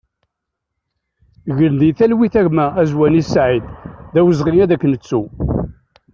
Gen 1.57 1.73
di 1.79 1.89
talwit 1.97 2.35
a 2.39 2.43
gma 2.47 2.65
Azwani 2.81 3.23
Saïd, 3.31 3.65
d 4.13 4.15
awezɣi 4.19 4.55
ad 4.63 4.71
k-nettu! 4.81 5.23